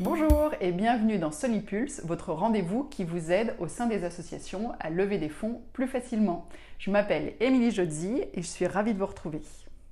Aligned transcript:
Bonjour 0.00 0.52
et 0.60 0.72
bienvenue 0.72 1.16
dans 1.16 1.30
Solipulse, 1.30 2.02
votre 2.04 2.30
rendez-vous 2.30 2.84
qui 2.84 3.02
vous 3.02 3.32
aide 3.32 3.54
au 3.58 3.66
sein 3.66 3.86
des 3.86 4.04
associations 4.04 4.72
à 4.78 4.90
lever 4.90 5.16
des 5.16 5.30
fonds 5.30 5.62
plus 5.72 5.86
facilement. 5.86 6.46
Je 6.78 6.90
m'appelle 6.90 7.32
Émilie 7.40 7.70
Jodzi 7.70 8.22
et 8.34 8.42
je 8.42 8.46
suis 8.46 8.66
ravie 8.66 8.92
de 8.92 8.98
vous 8.98 9.06
retrouver. 9.06 9.40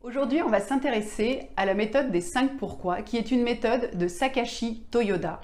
Aujourd'hui, 0.03 0.43
on 0.43 0.51
va 0.51 0.61
s'intéresser 0.61 1.49
à 1.57 1.65
la 1.65 1.73
méthode 1.73 2.11
des 2.11 2.21
5 2.21 2.59
pourquoi, 2.59 3.01
qui 3.01 3.17
est 3.17 3.31
une 3.31 3.45
méthode 3.45 3.97
de 3.97 4.07
Sakashi 4.07 4.85
Toyoda. 4.91 5.41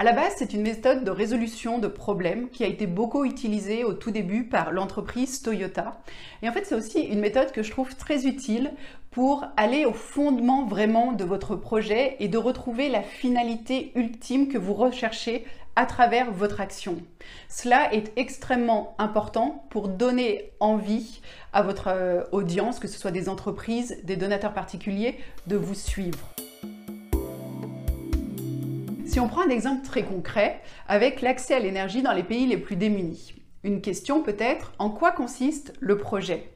À 0.00 0.02
la 0.02 0.14
base, 0.14 0.32
c'est 0.38 0.54
une 0.54 0.62
méthode 0.62 1.04
de 1.04 1.10
résolution 1.10 1.78
de 1.78 1.86
problèmes 1.86 2.48
qui 2.48 2.64
a 2.64 2.66
été 2.66 2.86
beaucoup 2.86 3.26
utilisée 3.26 3.84
au 3.84 3.92
tout 3.92 4.10
début 4.10 4.44
par 4.44 4.72
l'entreprise 4.72 5.42
Toyota. 5.42 6.00
Et 6.40 6.48
en 6.48 6.52
fait, 6.52 6.64
c'est 6.64 6.74
aussi 6.74 7.00
une 7.00 7.20
méthode 7.20 7.52
que 7.52 7.62
je 7.62 7.70
trouve 7.70 7.94
très 7.94 8.26
utile 8.26 8.72
pour 9.10 9.44
aller 9.58 9.84
au 9.84 9.92
fondement 9.92 10.64
vraiment 10.64 11.12
de 11.12 11.22
votre 11.22 11.54
projet 11.54 12.16
et 12.18 12.28
de 12.28 12.38
retrouver 12.38 12.88
la 12.88 13.02
finalité 13.02 13.92
ultime 13.94 14.48
que 14.48 14.56
vous 14.56 14.72
recherchez 14.72 15.44
à 15.76 15.84
travers 15.84 16.32
votre 16.32 16.62
action. 16.62 16.96
Cela 17.50 17.92
est 17.92 18.10
extrêmement 18.16 18.94
important 18.96 19.66
pour 19.68 19.88
donner 19.88 20.50
envie 20.60 21.20
à 21.52 21.60
votre 21.60 21.88
euh, 21.88 22.24
audience, 22.32 22.78
que 22.78 22.88
ce 22.88 22.98
soit 22.98 23.10
des 23.10 23.28
entreprises, 23.28 23.98
des 24.04 24.16
donateurs 24.16 24.54
particuliers, 24.54 25.18
de 25.46 25.56
vous 25.56 25.74
suivre. 25.74 26.26
Si 29.10 29.18
on 29.18 29.26
prend 29.26 29.40
un 29.40 29.48
exemple 29.48 29.84
très 29.84 30.04
concret 30.04 30.60
avec 30.86 31.20
l'accès 31.20 31.54
à 31.54 31.58
l'énergie 31.58 32.00
dans 32.00 32.12
les 32.12 32.22
pays 32.22 32.46
les 32.46 32.56
plus 32.56 32.76
démunis, 32.76 33.34
une 33.64 33.80
question 33.80 34.22
peut 34.22 34.36
être 34.38 34.72
en 34.78 34.88
quoi 34.88 35.10
consiste 35.10 35.72
le 35.80 35.98
projet? 35.98 36.48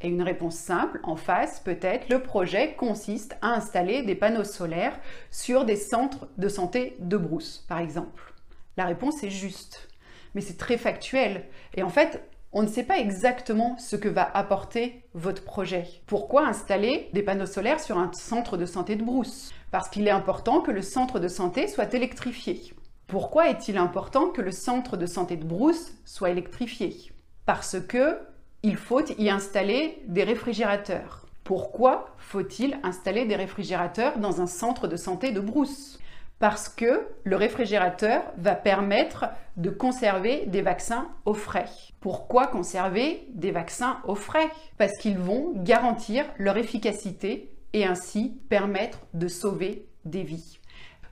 Et 0.00 0.06
une 0.06 0.22
réponse 0.22 0.54
simple 0.54 1.00
en 1.02 1.16
face 1.16 1.58
peut 1.58 1.80
être 1.82 2.08
le 2.08 2.22
projet 2.22 2.74
consiste 2.74 3.36
à 3.42 3.48
installer 3.48 4.04
des 4.04 4.14
panneaux 4.14 4.44
solaires 4.44 4.96
sur 5.32 5.64
des 5.64 5.74
centres 5.74 6.28
de 6.38 6.48
santé 6.48 6.94
de 7.00 7.16
brousse, 7.16 7.66
par 7.68 7.80
exemple. 7.80 8.34
La 8.76 8.84
réponse 8.84 9.24
est 9.24 9.30
juste, 9.30 9.88
mais 10.36 10.42
c'est 10.42 10.58
très 10.58 10.78
factuel. 10.78 11.46
Et 11.74 11.82
en 11.82 11.88
fait, 11.88 12.22
on 12.52 12.62
ne 12.62 12.68
sait 12.68 12.82
pas 12.82 12.98
exactement 12.98 13.78
ce 13.78 13.96
que 13.96 14.08
va 14.08 14.28
apporter 14.34 15.04
votre 15.14 15.44
projet. 15.44 15.86
Pourquoi 16.06 16.46
installer 16.46 17.08
des 17.12 17.22
panneaux 17.22 17.46
solaires 17.46 17.80
sur 17.80 17.96
un 17.96 18.10
centre 18.12 18.56
de 18.56 18.66
santé 18.66 18.96
de 18.96 19.04
brousse? 19.04 19.52
Parce 19.70 19.88
qu'il 19.88 20.08
est 20.08 20.12
important 20.12 20.60
que 20.60 20.72
le 20.72 20.82
centre 20.82 21.20
de 21.20 21.28
santé 21.28 21.68
soit 21.68 21.94
électrifié. 21.94 22.74
Pourquoi 23.06 23.50
est-il 23.50 23.76
important 23.76 24.30
que 24.30 24.42
le 24.42 24.50
centre 24.50 24.96
de 24.96 25.06
santé 25.06 25.36
de 25.36 25.44
brousse 25.44 25.92
soit 26.04 26.30
électrifié? 26.30 27.12
Parce 27.46 27.78
que 27.80 28.18
il 28.62 28.76
faut 28.76 29.04
y 29.18 29.30
installer 29.30 30.02
des 30.06 30.24
réfrigérateurs. 30.24 31.26
Pourquoi 31.44 32.14
faut-il 32.18 32.78
installer 32.82 33.24
des 33.26 33.36
réfrigérateurs 33.36 34.18
dans 34.18 34.40
un 34.40 34.46
centre 34.46 34.86
de 34.86 34.96
santé 34.96 35.32
de 35.32 35.40
brousse? 35.40 35.98
Parce 36.40 36.70
que 36.70 37.06
le 37.22 37.36
réfrigérateur 37.36 38.22
va 38.38 38.54
permettre 38.54 39.26
de 39.58 39.68
conserver 39.68 40.46
des 40.46 40.62
vaccins 40.62 41.08
au 41.26 41.34
frais. 41.34 41.68
Pourquoi 42.00 42.46
conserver 42.46 43.26
des 43.34 43.50
vaccins 43.50 43.98
au 44.04 44.14
frais? 44.14 44.48
Parce 44.78 44.96
qu'ils 44.96 45.18
vont 45.18 45.52
garantir 45.54 46.24
leur 46.38 46.56
efficacité 46.56 47.54
et 47.74 47.84
ainsi 47.84 48.40
permettre 48.48 49.00
de 49.12 49.28
sauver 49.28 49.86
des 50.06 50.22
vies. 50.22 50.58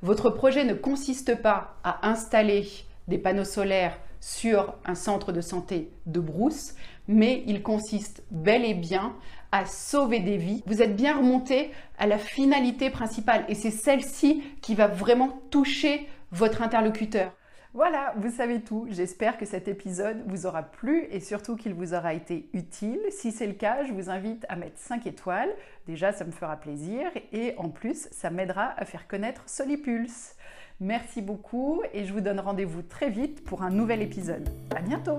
Votre 0.01 0.31
projet 0.31 0.65
ne 0.65 0.73
consiste 0.73 1.41
pas 1.43 1.77
à 1.85 2.09
installer 2.09 2.67
des 3.07 3.19
panneaux 3.19 3.45
solaires 3.45 3.99
sur 4.21 4.75
un 4.85 4.95
centre 4.95 5.33
de 5.33 5.41
santé 5.41 5.91
de 6.07 6.21
brousse, 6.21 6.75
mais 7.07 7.43
il 7.47 7.63
consiste 7.63 8.23
bel 8.31 8.65
et 8.65 8.75
bien 8.75 9.17
à 9.53 9.65
sauver 9.65 10.21
des 10.21 10.37
vies. 10.37 10.63
Vous 10.67 10.83
êtes 10.83 10.97
bien 10.97 11.17
remonté 11.17 11.71
à 11.99 12.07
la 12.07 12.19
finalité 12.19 12.91
principale 12.91 13.45
et 13.49 13.55
c'est 13.55 13.71
celle-ci 13.71 14.43
qui 14.61 14.75
va 14.75 14.87
vraiment 14.87 15.41
toucher 15.51 16.07
votre 16.33 16.63
interlocuteur. 16.63 17.33
Voilà, 17.75 18.15
vous 18.17 18.31
savez 18.31 18.61
tout. 18.61 18.87
J'espère 18.91 19.37
que 19.37 19.45
cet 19.45 19.69
épisode 19.69 20.25
vous 20.27 20.47
aura 20.47 20.63
plu 20.63 21.07
et 21.11 21.21
surtout 21.21 21.55
qu'il 21.55 21.75
vous 21.75 21.93
aura 21.93 22.15
été 22.15 22.49
utile. 22.55 22.99
Si 23.11 23.31
c'est 23.31 23.47
le 23.47 23.53
cas, 23.53 23.85
je 23.85 23.93
vous 23.93 24.09
invite 24.09 24.47
à 24.49 24.57
mettre 24.57 24.79
5 24.79 25.07
étoiles. 25.07 25.51
Déjà, 25.87 26.13
ça 26.13 26.25
me 26.25 26.31
fera 26.31 26.57
plaisir 26.57 27.11
et 27.31 27.55
en 27.59 27.69
plus, 27.69 28.09
ça 28.11 28.31
m'aidera 28.31 28.73
à 28.79 28.85
faire 28.87 29.07
connaître 29.07 29.43
Solipulse. 29.47 30.35
Merci 30.81 31.23
beaucoup 31.23 31.83
et 31.93 32.05
je 32.05 32.13
vous 32.13 32.21
donne 32.21 32.39
rendez-vous 32.39 32.83
très 32.83 33.11
vite 33.11 33.43
pour 33.43 33.63
un 33.63 33.71
nouvel 33.71 34.01
épisode. 34.01 34.49
À 34.77 34.81
bientôt! 34.81 35.19